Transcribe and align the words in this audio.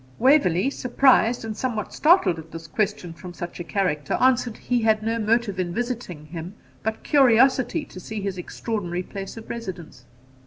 Waverley, 0.17 0.71
surprised 0.71 1.45
and 1.45 1.55
somewhat 1.55 1.93
startled 1.93 2.39
at 2.39 2.49
this 2.51 2.65
question 2.65 3.13
from 3.13 3.35
such 3.35 3.59
a 3.59 3.63
character, 3.63 4.15
answered, 4.15 4.57
he 4.57 4.81
had 4.81 5.03
no 5.03 5.19
motive 5.19 5.59
in 5.59 5.75
visiting 5.75 6.25
him 6.25 6.55
but 6.81 7.03
curiosity 7.03 7.85
to 7.85 7.99
see 7.99 8.19
his 8.19 8.39
extraordinary 8.39 9.03
place 9.03 9.37
of 9.37 9.47
residence. 9.47 10.05